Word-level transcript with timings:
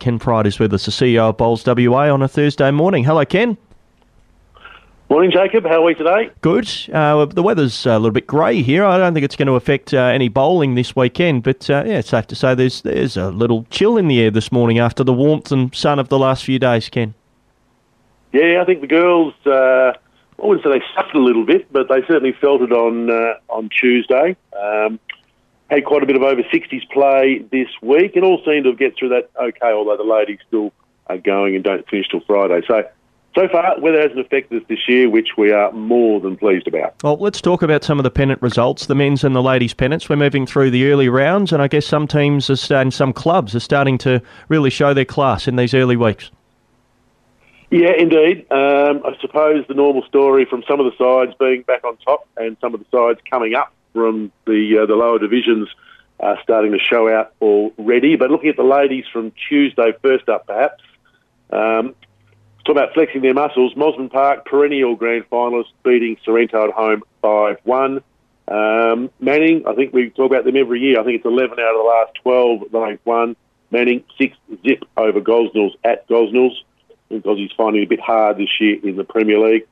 Ken 0.00 0.18
Pride 0.18 0.46
is 0.46 0.58
with 0.58 0.72
us, 0.72 0.86
the 0.86 0.90
CEO 0.90 1.28
of 1.28 1.36
Bowls 1.36 1.64
WA, 1.64 2.12
on 2.12 2.22
a 2.22 2.28
Thursday 2.28 2.70
morning. 2.70 3.04
Hello, 3.04 3.24
Ken. 3.24 3.56
Morning, 5.10 5.30
Jacob. 5.30 5.64
How 5.64 5.82
are 5.82 5.84
we 5.84 5.94
today? 5.94 6.30
Good. 6.40 6.70
Uh, 6.92 7.26
the 7.26 7.42
weather's 7.42 7.84
a 7.84 7.98
little 7.98 8.12
bit 8.12 8.26
grey 8.26 8.62
here. 8.62 8.84
I 8.84 8.96
don't 8.96 9.12
think 9.12 9.24
it's 9.24 9.36
going 9.36 9.48
to 9.48 9.54
affect 9.54 9.92
uh, 9.92 9.98
any 9.98 10.28
bowling 10.28 10.76
this 10.76 10.96
weekend, 10.96 11.42
but 11.42 11.68
uh, 11.68 11.82
yeah, 11.84 11.98
it's 11.98 12.10
safe 12.10 12.28
to 12.28 12.34
say 12.34 12.54
there's 12.54 12.82
there's 12.82 13.16
a 13.16 13.30
little 13.30 13.66
chill 13.70 13.96
in 13.98 14.08
the 14.08 14.20
air 14.20 14.30
this 14.30 14.50
morning 14.50 14.78
after 14.78 15.04
the 15.04 15.12
warmth 15.12 15.52
and 15.52 15.74
sun 15.74 15.98
of 15.98 16.08
the 16.08 16.18
last 16.18 16.44
few 16.44 16.58
days, 16.58 16.88
Ken. 16.88 17.14
Yeah, 18.32 18.60
I 18.62 18.64
think 18.64 18.80
the 18.80 18.86
girls. 18.86 19.34
Uh, 19.44 19.92
I 20.40 20.46
wouldn't 20.46 20.64
say 20.64 20.78
they 20.78 20.84
suffered 20.94 21.16
a 21.16 21.22
little 21.22 21.44
bit, 21.44 21.70
but 21.72 21.88
they 21.88 22.00
certainly 22.06 22.32
felt 22.32 22.62
it 22.62 22.72
on 22.72 23.10
uh, 23.10 23.34
on 23.48 23.68
Tuesday. 23.68 24.36
Um, 24.58 25.00
had 25.70 25.84
quite 25.84 26.02
a 26.02 26.06
bit 26.06 26.16
of 26.16 26.22
over 26.22 26.42
60s 26.42 26.88
play 26.90 27.44
this 27.50 27.68
week, 27.80 28.16
and 28.16 28.24
all 28.24 28.42
seemed 28.44 28.64
to 28.64 28.74
get 28.74 28.96
through 28.96 29.10
that 29.10 29.30
okay. 29.40 29.72
Although 29.72 29.96
the 29.96 30.02
ladies 30.02 30.38
still 30.46 30.72
are 31.06 31.18
going 31.18 31.54
and 31.54 31.64
don't 31.64 31.88
finish 31.88 32.08
till 32.08 32.20
Friday, 32.20 32.60
so 32.66 32.82
so 33.36 33.46
far, 33.48 33.78
weather 33.78 34.00
hasn't 34.00 34.18
affected 34.18 34.60
us 34.60 34.68
this 34.68 34.88
year, 34.88 35.08
which 35.08 35.36
we 35.38 35.52
are 35.52 35.70
more 35.70 36.20
than 36.20 36.36
pleased 36.36 36.66
about. 36.66 37.00
Well, 37.04 37.16
let's 37.16 37.40
talk 37.40 37.62
about 37.62 37.84
some 37.84 38.00
of 38.00 38.02
the 38.02 38.10
pennant 38.10 38.42
results, 38.42 38.86
the 38.86 38.96
men's 38.96 39.22
and 39.22 39.36
the 39.36 39.42
ladies' 39.42 39.72
pennants. 39.72 40.08
We're 40.08 40.16
moving 40.16 40.46
through 40.46 40.72
the 40.72 40.90
early 40.90 41.08
rounds, 41.08 41.52
and 41.52 41.62
I 41.62 41.68
guess 41.68 41.86
some 41.86 42.08
teams 42.08 42.50
are 42.50 42.76
and 42.76 42.92
some 42.92 43.12
clubs 43.12 43.54
are 43.54 43.60
starting 43.60 43.98
to 43.98 44.20
really 44.48 44.70
show 44.70 44.92
their 44.94 45.04
class 45.04 45.46
in 45.46 45.54
these 45.54 45.74
early 45.74 45.96
weeks. 45.96 46.30
Yeah, 47.70 47.92
indeed. 47.96 48.50
Um, 48.50 49.02
I 49.04 49.16
suppose 49.20 49.64
the 49.68 49.74
normal 49.74 50.02
story 50.02 50.44
from 50.44 50.64
some 50.66 50.80
of 50.80 50.86
the 50.86 50.96
sides 50.98 51.36
being 51.38 51.62
back 51.62 51.84
on 51.84 51.96
top 51.98 52.26
and 52.36 52.56
some 52.60 52.74
of 52.74 52.80
the 52.80 52.86
sides 52.90 53.20
coming 53.30 53.54
up 53.54 53.72
from 53.92 54.32
the 54.46 54.80
uh, 54.82 54.86
the 54.86 54.94
lower 54.94 55.18
divisions 55.18 55.68
are 56.18 56.38
starting 56.42 56.72
to 56.72 56.78
show 56.78 57.08
out 57.08 57.32
already. 57.40 58.16
But 58.16 58.30
looking 58.30 58.50
at 58.50 58.56
the 58.56 58.62
ladies 58.62 59.04
from 59.12 59.32
Tuesday, 59.48 59.92
first 60.02 60.28
up 60.28 60.46
perhaps, 60.46 60.82
um, 61.50 61.94
Talk 62.64 62.76
about 62.76 62.94
flexing 62.94 63.22
their 63.22 63.34
muscles. 63.34 63.74
Mosman 63.74 64.10
Park, 64.10 64.44
perennial 64.44 64.94
grand 64.94 65.28
finalist, 65.30 65.72
beating 65.82 66.18
Sorrento 66.24 66.68
at 66.68 66.74
home 66.74 67.02
5 67.22 67.56
1. 67.64 68.02
Um, 68.48 69.10
Manning, 69.18 69.66
I 69.66 69.74
think 69.74 69.94
we 69.94 70.10
talk 70.10 70.30
about 70.30 70.44
them 70.44 70.56
every 70.56 70.80
year. 70.80 71.00
I 71.00 71.04
think 71.04 71.16
it's 71.16 71.24
11 71.24 71.58
out 71.58 71.74
of 71.74 71.76
the 71.76 71.88
last 71.88 72.14
12 72.22 72.60
they've 72.72 73.00
won. 73.04 73.36
Manning, 73.70 74.04
6 74.18 74.36
zip 74.66 74.84
over 74.96 75.20
Gosnells 75.20 75.72
at 75.84 76.06
Gosnells 76.08 76.56
because 77.08 77.38
he's 77.38 77.52
finding 77.56 77.82
it 77.82 77.86
a 77.86 77.88
bit 77.88 78.00
hard 78.00 78.36
this 78.36 78.60
year 78.60 78.78
in 78.82 78.96
the 78.96 79.04
Premier 79.04 79.38
League. 79.38 79.66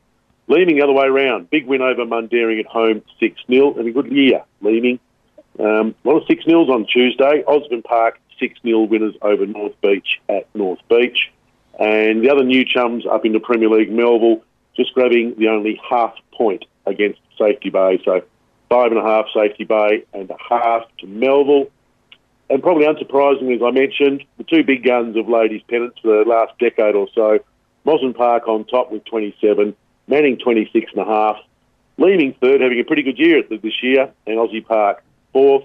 Leeming 0.49 0.77
the 0.77 0.83
other 0.83 0.93
way 0.93 1.07
around. 1.07 1.51
Big 1.51 1.67
win 1.67 1.83
over 1.83 2.05
Mundaring 2.05 2.59
at 2.59 2.67
home, 2.67 3.03
6 3.21 3.41
0, 3.51 3.75
and 3.75 3.87
a 3.87 3.93
good 3.93 4.11
year, 4.11 4.43
Leeming. 4.63 4.99
Um, 5.61 5.95
a 6.05 6.09
lot 6.09 6.23
of 6.23 6.27
6 6.27 6.45
0s 6.45 6.69
on 6.69 6.87
Tuesday. 6.87 7.45
Osborne 7.47 7.83
Park, 7.83 8.19
6 8.41 8.59
0 8.63 8.83
winners 8.83 9.15
over 9.23 9.47
North 9.47 9.79
Beach 9.83 10.21
at 10.29 10.47
North 10.55 10.81
Beach. 10.89 11.31
And 11.79 12.25
the 12.25 12.31
other 12.31 12.45
new 12.45 12.65
chums 12.65 13.05
up 13.07 13.25
in 13.25 13.33
the 13.33 13.41
Premier 13.41 13.69
League, 13.69 13.93
Melville, 13.93 14.43
just 14.77 14.95
grabbing 14.95 15.35
the 15.39 15.49
only 15.49 15.81
half 15.89 16.15
point 16.33 16.65
against 16.87 17.21
Safety 17.39 17.71
Bay. 17.71 18.01
So 18.05 18.23
five 18.69 18.91
and 18.91 18.99
a 18.99 19.03
half 19.03 19.27
Safety 19.35 19.65
Bay 19.65 20.05
and 20.13 20.31
a 20.31 20.37
half 20.49 20.83
to 20.99 21.07
Melville. 21.07 21.71
And 22.51 22.63
probably 22.63 22.87
unsurprisingly, 22.87 23.57
as 23.57 23.63
I 23.63 23.71
mentioned, 23.71 24.25
the 24.39 24.45
two 24.45 24.65
big 24.65 24.83
guns 24.83 25.17
of 25.17 25.29
ladies' 25.29 25.63
pennants 25.69 25.99
for 26.01 26.25
the 26.25 26.29
last 26.29 26.59
decade 26.59 26.95
or 26.95 27.07
so, 27.15 27.39
Mosman 27.85 28.17
Park 28.17 28.49
on 28.49 28.65
top 28.65 28.91
with 28.91 29.05
27, 29.05 29.77
Manning 30.09 30.39
26 30.39 30.93
and 30.93 31.03
a 31.03 31.05
half, 31.05 31.37
Leeming 31.99 32.33
third, 32.41 32.61
having 32.61 32.79
a 32.79 32.85
pretty 32.85 33.03
good 33.03 33.19
year 33.19 33.43
this 33.51 33.83
year, 33.83 34.09
and 34.27 34.39
Aussie 34.39 34.65
Park 34.65 35.03
fourth, 35.33 35.65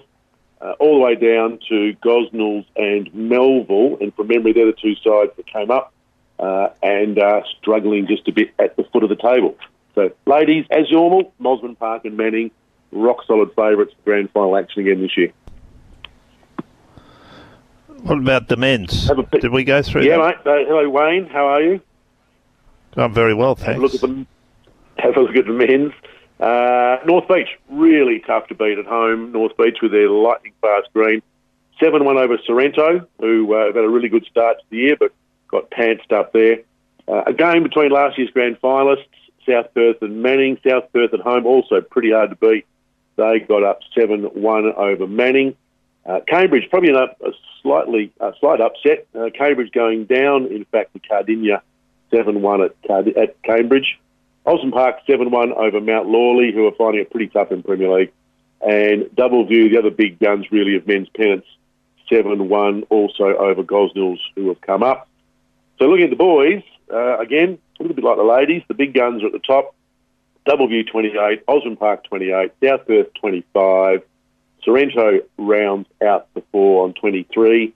uh, 0.60 0.72
all 0.80 0.98
the 0.98 1.00
way 1.00 1.14
down 1.14 1.60
to 1.68 1.94
Gosnells 2.04 2.66
and 2.76 3.12
Melville. 3.14 3.98
And 4.00 4.12
from 4.14 4.26
memory, 4.26 4.52
they're 4.52 4.66
the 4.66 4.72
two 4.72 4.96
sides 4.96 5.30
that 5.36 5.46
came 5.46 5.70
up 5.70 5.92
uh, 6.40 6.70
and 6.82 7.18
uh, 7.20 7.42
struggling 7.60 8.08
just 8.08 8.26
a 8.26 8.32
bit 8.32 8.52
at 8.58 8.76
the 8.76 8.82
foot 8.84 9.04
of 9.04 9.10
the 9.10 9.16
table. 9.16 9.56
So, 9.94 10.10
ladies, 10.26 10.66
as 10.72 10.90
normal, 10.90 11.32
Mosman 11.40 11.78
Park 11.78 12.04
and 12.04 12.16
Manning, 12.16 12.50
rock 12.90 13.18
solid 13.26 13.50
favourites 13.54 13.92
for 13.92 14.02
grand 14.04 14.30
final 14.32 14.56
action 14.56 14.82
again 14.82 15.00
this 15.00 15.16
year. 15.16 15.32
What 18.02 18.18
about 18.18 18.48
the 18.48 18.56
men's? 18.56 19.08
Did 19.30 19.52
we 19.52 19.62
go 19.62 19.82
through 19.82 20.02
yeah, 20.02 20.16
that? 20.16 20.44
mate. 20.44 20.66
hello, 20.66 20.88
Wayne. 20.90 21.26
How 21.26 21.46
are 21.46 21.62
you? 21.62 21.80
I'm 22.96 23.14
very 23.14 23.34
well, 23.34 23.54
thanks. 23.54 23.80
Look 23.80 23.94
at 23.94 24.00
the, 24.00 24.26
have 25.04 25.16
a 25.16 25.20
look 25.20 25.36
at 25.36 25.46
the 25.46 25.52
men's. 25.52 25.92
Uh, 26.40 26.96
North 27.06 27.28
Beach, 27.28 27.48
really 27.70 28.20
tough 28.20 28.48
to 28.48 28.54
beat 28.54 28.78
at 28.78 28.86
home. 28.86 29.32
North 29.32 29.56
Beach 29.56 29.78
with 29.80 29.92
their 29.92 30.08
lightning 30.08 30.52
fast 30.60 30.88
green. 30.92 31.22
7 31.82 32.04
1 32.04 32.16
over 32.16 32.38
Sorrento, 32.46 33.06
who 33.20 33.54
uh, 33.54 33.66
had 33.66 33.76
a 33.76 33.88
really 33.88 34.08
good 34.08 34.26
start 34.30 34.58
to 34.58 34.64
the 34.70 34.76
year, 34.76 34.96
but 34.98 35.12
got 35.48 35.70
pantsed 35.70 36.12
up 36.12 36.32
there. 36.32 36.58
Uh, 37.06 37.22
a 37.26 37.32
game 37.32 37.62
between 37.62 37.90
last 37.90 38.16
year's 38.16 38.30
grand 38.30 38.60
finalists, 38.60 39.06
South 39.48 39.72
Perth 39.74 40.00
and 40.00 40.22
Manning. 40.22 40.58
South 40.66 40.92
Perth 40.92 41.12
at 41.12 41.20
home, 41.20 41.46
also 41.46 41.80
pretty 41.80 42.12
hard 42.12 42.30
to 42.30 42.36
beat. 42.36 42.66
They 43.16 43.40
got 43.40 43.62
up 43.62 43.80
7 43.96 44.22
1 44.22 44.72
over 44.72 45.06
Manning. 45.06 45.56
Uh, 46.06 46.20
Cambridge, 46.26 46.68
probably 46.70 46.90
a, 46.90 47.04
a 47.04 47.32
slightly 47.62 48.12
a 48.20 48.32
slight 48.40 48.60
upset. 48.60 49.06
Uh, 49.14 49.30
Cambridge 49.36 49.72
going 49.72 50.04
down, 50.04 50.46
in 50.46 50.64
fact, 50.66 50.94
to 50.94 51.00
Kardinya 51.00 51.60
7 52.10 52.40
1 52.42 52.62
at, 52.62 53.08
at 53.16 53.42
Cambridge. 53.42 53.98
Osborne 54.44 54.72
Park 54.72 54.96
7 55.06 55.30
1 55.30 55.52
over 55.52 55.80
Mount 55.80 56.08
Lawley, 56.08 56.52
who 56.52 56.66
are 56.66 56.72
finding 56.72 57.00
it 57.00 57.10
pretty 57.10 57.28
tough 57.28 57.50
in 57.50 57.62
Premier 57.62 57.90
League. 57.90 58.12
And 58.60 59.14
Double 59.14 59.46
View, 59.46 59.68
the 59.68 59.78
other 59.78 59.90
big 59.90 60.18
guns 60.18 60.46
really 60.50 60.76
of 60.76 60.86
men's 60.86 61.08
pennants, 61.16 61.46
7 62.10 62.48
1 62.48 62.82
also 62.90 63.24
over 63.24 63.62
Gosnells, 63.62 64.20
who 64.34 64.48
have 64.48 64.60
come 64.60 64.82
up. 64.82 65.08
So 65.78 65.86
looking 65.86 66.04
at 66.04 66.10
the 66.10 66.16
boys, 66.16 66.62
uh, 66.92 67.18
again, 67.18 67.58
a 67.78 67.82
little 67.82 67.96
bit 67.96 68.04
like 68.04 68.16
the 68.16 68.22
ladies, 68.22 68.62
the 68.68 68.74
big 68.74 68.94
guns 68.94 69.22
are 69.22 69.26
at 69.26 69.32
the 69.32 69.38
top. 69.38 69.74
Double 70.46 70.68
View 70.68 70.84
28, 70.84 71.42
Osborne 71.48 71.76
Park 71.76 72.04
28, 72.04 72.52
South 72.62 72.86
Perth 72.86 73.14
25, 73.14 74.02
Sorrento 74.62 75.20
rounds 75.38 75.88
out 76.06 76.28
the 76.34 76.42
four 76.52 76.84
on 76.84 76.92
23. 76.94 77.74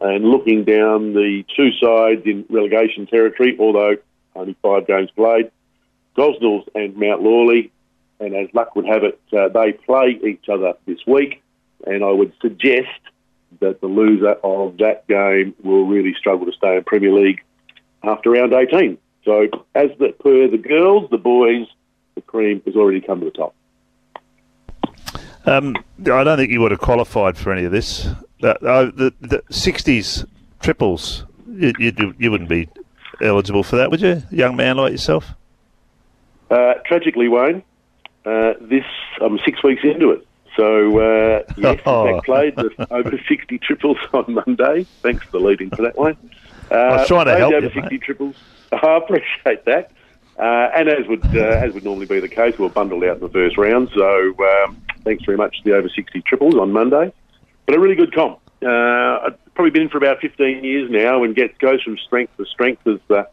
And 0.00 0.24
looking 0.24 0.64
down 0.64 1.14
the 1.14 1.44
two 1.56 1.70
sides 1.72 2.22
in 2.26 2.44
relegation 2.50 3.06
territory, 3.06 3.56
although 3.58 3.96
only 4.34 4.56
five 4.62 4.86
games 4.86 5.10
played, 5.12 5.50
Gosnells 6.16 6.66
and 6.74 6.96
Mount 6.96 7.22
Lawley. 7.22 7.72
And 8.20 8.34
as 8.34 8.48
luck 8.54 8.76
would 8.76 8.86
have 8.86 9.02
it, 9.02 9.20
uh, 9.32 9.48
they 9.48 9.72
play 9.72 10.18
each 10.24 10.48
other 10.48 10.74
this 10.86 10.98
week. 11.06 11.42
And 11.86 12.04
I 12.04 12.10
would 12.10 12.32
suggest 12.40 12.88
that 13.60 13.80
the 13.80 13.86
loser 13.86 14.36
of 14.44 14.78
that 14.78 15.06
game 15.08 15.54
will 15.62 15.86
really 15.86 16.14
struggle 16.18 16.46
to 16.46 16.52
stay 16.52 16.76
in 16.76 16.84
Premier 16.84 17.12
League 17.12 17.42
after 18.02 18.30
round 18.30 18.52
18. 18.52 18.98
So, 19.24 19.48
as 19.74 19.90
the, 19.98 20.08
per 20.18 20.48
the 20.48 20.58
girls, 20.58 21.10
the 21.10 21.18
boys, 21.18 21.66
the 22.14 22.20
cream 22.22 22.62
has 22.66 22.74
already 22.74 23.00
come 23.00 23.20
to 23.20 23.26
the 23.26 23.30
top. 23.30 23.54
Um, 25.44 25.76
I 26.00 26.24
don't 26.24 26.36
think 26.36 26.50
you 26.50 26.60
would 26.60 26.70
have 26.70 26.80
qualified 26.80 27.36
for 27.36 27.52
any 27.52 27.64
of 27.64 27.72
this. 27.72 28.08
The, 28.40 29.12
the 29.20 29.42
60s 29.50 30.26
triples, 30.60 31.24
you, 31.48 31.72
you, 31.78 32.14
you, 32.18 32.30
wouldn't 32.30 32.48
be 32.48 32.68
eligible 33.20 33.62
for 33.62 33.76
that, 33.76 33.90
would 33.90 34.00
you, 34.00 34.22
young 34.30 34.56
man 34.56 34.76
like 34.76 34.92
yourself? 34.92 35.34
Uh, 36.52 36.74
tragically, 36.84 37.28
Wayne, 37.28 37.62
uh, 38.26 38.52
this 38.60 38.84
I'm 39.22 39.38
six 39.38 39.62
weeks 39.62 39.82
into 39.84 40.10
it. 40.10 40.26
So, 40.54 40.98
uh, 40.98 41.42
yes, 41.56 41.80
oh. 41.86 42.20
played 42.26 42.56
the 42.56 42.86
over 42.90 43.18
60 43.26 43.58
triples 43.58 43.96
on 44.12 44.34
Monday. 44.46 44.84
Thanks 45.00 45.24
for 45.24 45.32
the 45.32 45.40
lead 45.40 45.62
into 45.62 45.80
that 45.80 45.96
one. 45.96 46.18
Uh, 46.70 46.74
I 46.74 46.96
was 46.98 47.08
trying 47.08 47.24
to 47.24 47.36
help 47.36 47.54
over 47.54 47.66
you, 47.66 47.72
60 47.72 47.80
mate. 47.90 48.02
triples. 48.02 48.36
I 48.72 48.96
appreciate 48.98 49.64
that. 49.64 49.92
Uh, 50.38 50.70
and 50.74 50.88
as 50.90 51.06
would 51.06 51.24
uh, 51.36 51.40
as 51.40 51.72
would 51.72 51.84
normally 51.84 52.06
be 52.06 52.20
the 52.20 52.28
case, 52.28 52.58
we 52.58 52.64
were 52.64 52.70
bundled 52.70 53.04
out 53.04 53.16
in 53.16 53.22
the 53.22 53.28
first 53.28 53.56
round. 53.56 53.90
So 53.94 54.34
um, 54.38 54.82
thanks 55.04 55.24
very 55.24 55.38
much 55.38 55.56
to 55.58 55.70
the 55.70 55.76
over 55.76 55.88
60 55.88 56.20
triples 56.22 56.54
on 56.54 56.72
Monday. 56.72 57.12
But 57.66 57.76
a 57.76 57.80
really 57.80 57.94
good 57.94 58.14
comp. 58.14 58.40
Uh, 58.62 58.68
I've 59.26 59.54
probably 59.54 59.70
been 59.70 59.82
in 59.82 59.88
for 59.88 59.98
about 59.98 60.20
15 60.20 60.64
years 60.64 60.90
now 60.90 61.24
and 61.24 61.34
gets 61.34 61.56
goes 61.58 61.82
from 61.82 61.98
strength 61.98 62.36
to 62.36 62.44
strength 62.46 62.86
as, 62.86 62.98
uh, 63.10 63.24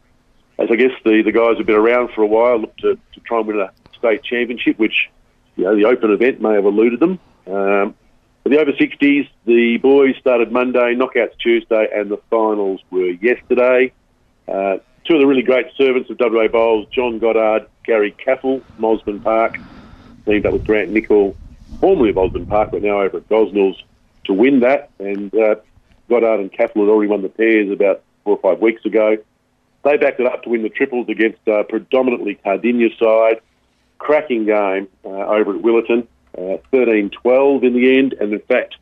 as 0.60 0.68
I 0.70 0.76
guess 0.76 0.92
the, 1.04 1.22
the 1.22 1.32
guys 1.32 1.56
have 1.56 1.66
been 1.66 1.76
around 1.76 2.10
for 2.14 2.22
a 2.22 2.26
while, 2.26 2.58
look 2.60 2.76
to, 2.78 2.98
to 3.14 3.20
try 3.20 3.38
and 3.38 3.46
win 3.46 3.60
a 3.60 3.72
state 3.98 4.22
championship, 4.22 4.78
which 4.78 5.10
you 5.56 5.64
know, 5.64 5.74
the 5.74 5.86
open 5.86 6.10
event 6.10 6.40
may 6.40 6.54
have 6.54 6.66
eluded 6.66 7.00
them. 7.00 7.18
Um, 7.46 7.94
the 8.44 8.58
over 8.58 8.72
60s, 8.72 9.28
the 9.46 9.76
boys 9.78 10.16
started 10.18 10.50
Monday, 10.50 10.94
knockouts 10.94 11.38
Tuesday, 11.38 11.88
and 11.94 12.10
the 12.10 12.16
finals 12.30 12.80
were 12.90 13.10
yesterday. 13.10 13.92
Uh, 14.48 14.78
two 15.04 15.14
of 15.14 15.20
the 15.20 15.26
really 15.26 15.42
great 15.42 15.66
servants 15.76 16.10
of 16.10 16.18
WA 16.18 16.48
Bowls, 16.48 16.88
John 16.90 17.18
Goddard, 17.18 17.66
Gary 17.84 18.10
Caffel, 18.12 18.60
Mosman 18.78 19.22
Park, 19.22 19.58
teamed 20.24 20.46
up 20.46 20.52
with 20.52 20.66
Grant 20.66 20.90
Nicol, 20.90 21.36
formerly 21.80 22.10
of 22.10 22.18
Osborne 22.18 22.46
Park, 22.46 22.70
but 22.72 22.82
now 22.82 23.00
over 23.00 23.18
at 23.18 23.28
Gosnells, 23.28 23.76
to 24.24 24.32
win 24.32 24.60
that. 24.60 24.90
And 24.98 25.34
uh, 25.34 25.56
Goddard 26.08 26.40
and 26.40 26.52
Caffel 26.52 26.82
had 26.82 26.90
already 26.90 27.10
won 27.10 27.22
the 27.22 27.28
pairs 27.28 27.70
about 27.70 28.02
four 28.24 28.36
or 28.36 28.40
five 28.40 28.60
weeks 28.60 28.84
ago. 28.84 29.16
They 29.82 29.96
backed 29.96 30.20
it 30.20 30.26
up 30.26 30.42
to 30.42 30.50
win 30.50 30.62
the 30.62 30.68
triples 30.68 31.08
against 31.08 31.46
uh, 31.48 31.62
predominantly 31.64 32.38
Kardinya 32.44 32.96
side 32.98 33.40
cracking 34.00 34.46
game 34.46 34.88
uh, 35.04 35.08
over 35.08 35.54
at 35.54 35.62
Willetton, 35.62 36.06
uh, 36.36 36.56
13-12 36.72 37.62
in 37.62 37.74
the 37.74 37.98
end, 37.98 38.14
and 38.14 38.32
in 38.32 38.40
fact, 38.40 38.76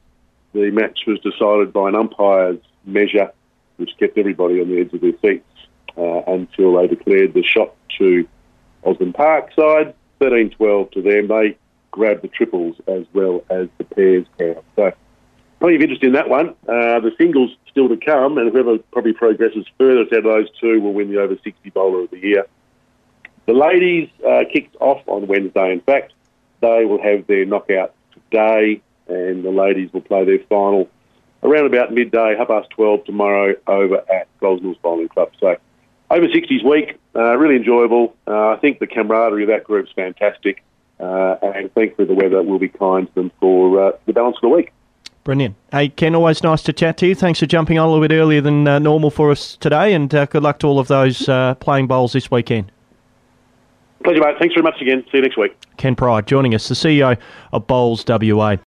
the 0.55 0.71
match 0.71 1.01
was 1.07 1.19
decided 1.21 1.73
by 1.73 1.89
an 1.89 1.95
umpire's 1.95 2.59
measure 2.85 3.31
which 3.77 3.91
kept 3.99 4.17
everybody 4.17 4.61
on 4.61 4.69
the 4.69 4.81
edge 4.81 4.93
of 4.93 5.01
their 5.01 5.13
seats 5.21 5.45
uh, 5.97 6.23
until 6.27 6.77
they 6.77 6.87
declared 6.89 7.35
the 7.35 7.43
shot 7.43 7.75
to 7.99 8.27
Osborne 8.85 9.13
Park 9.13 9.51
side, 9.55 9.95
13-12 10.21 10.93
to 10.93 11.03
them. 11.03 11.29
They 11.29 11.57
grabbed 11.91 12.23
the 12.23 12.29
triples 12.29 12.77
as 12.87 13.05
well 13.13 13.45
as 13.51 13.69
the 13.79 13.85
pairs 13.85 14.27
count. 14.39 14.65
So 14.77 14.93
plenty 15.69 15.77
of 15.77 15.83
interest 15.83 16.03
in 16.03 16.13
that 16.13 16.31
one. 16.31 16.51
Uh, 16.67 16.99
the 17.01 17.13
singles 17.19 17.51
still 17.71 17.91
to 17.91 17.97
come, 17.99 18.39
and 18.39 18.51
whoever 18.51 18.79
probably 18.91 19.13
progresses 19.13 19.67
furthest 19.77 20.13
out 20.15 20.21
of 20.21 20.25
those 20.25 20.49
two 20.59 20.81
will 20.81 20.95
win 20.95 21.11
the 21.13 21.21
over 21.21 21.37
60 21.45 21.71
bowler 21.71 22.05
of 22.05 22.11
the 22.11 22.19
year. 22.19 22.47
The 23.45 23.53
ladies 23.53 24.09
uh, 24.27 24.45
kicked 24.51 24.77
off 24.81 25.03
on 25.07 25.27
Wednesday. 25.27 25.73
In 25.73 25.81
fact, 25.81 26.15
they 26.61 26.87
will 26.87 27.03
have 27.03 27.27
their 27.27 27.45
knockout 27.45 27.95
today, 28.15 28.81
and 29.09 29.45
the 29.45 29.51
ladies 29.51 29.93
will 29.93 30.01
play 30.01 30.25
their 30.25 30.39
final 30.49 30.89
around 31.43 31.67
about 31.67 31.93
midday, 31.93 32.35
half 32.39 32.49
past 32.49 32.71
12 32.71 33.05
tomorrow 33.05 33.55
over 33.67 33.97
at 34.11 34.27
Gosnells 34.41 34.81
Bowling 34.81 35.09
Club. 35.09 35.33
So 35.39 35.57
over 36.11 36.27
60s 36.29 36.65
week, 36.65 36.99
uh, 37.15 37.37
really 37.37 37.57
enjoyable. 37.57 38.17
Uh, 38.27 38.49
I 38.49 38.57
think 38.57 38.79
the 38.79 38.87
camaraderie 38.87 39.43
of 39.43 39.49
that 39.51 39.65
group's 39.65 39.93
fantastic, 39.93 40.65
uh, 40.99 41.37
and 41.43 41.73
thankfully 41.75 42.09
the 42.09 42.15
weather 42.15 42.43
will 42.43 42.59
be 42.59 42.71
kind 42.71 43.07
to 43.07 43.15
them 43.15 43.33
for 43.39 43.89
uh, 43.89 43.93
the 44.07 44.15
balance 44.15 44.37
of 44.39 44.49
the 44.49 44.49
week. 44.49 44.73
Brilliant. 45.29 45.57
Hey, 45.71 45.91
Ken, 45.91 46.15
always 46.15 46.43
nice 46.43 46.63
to 46.63 46.73
chat 46.73 46.97
to 46.97 47.07
you. 47.07 47.15
Thanks 47.15 47.39
for 47.39 47.45
jumping 47.45 47.79
on 47.79 47.87
a 47.87 47.93
little 47.93 48.09
bit 48.09 48.15
earlier 48.15 48.41
than 48.41 48.67
uh, 48.67 48.79
normal 48.79 49.11
for 49.11 49.31
us 49.31 49.57
today, 49.57 49.93
and 49.93 50.15
uh, 50.15 50.25
good 50.25 50.43
luck 50.43 50.59
to 50.61 50.67
all 50.67 50.79
of 50.79 50.89
those 50.89 51.29
uh, 51.29 51.55
playing 51.57 51.87
bowls 51.87 52.15
this 52.15 52.31
weekend. 52.31 52.73
Pleasure, 54.05 54.23
mate. 54.23 54.37
Thanks 54.39 54.55
very 54.55 54.63
much 54.63 54.81
again. 54.81 55.05
See 55.13 55.19
you 55.19 55.23
next 55.23 55.37
week. 55.37 55.55
Ken 55.77 55.95
Pride 55.95 56.27
joining 56.27 56.55
us, 56.55 56.67
the 56.69 56.75
CEO 56.75 57.19
of 57.53 57.67
Bowls 57.67 58.07
WA. 58.09 58.57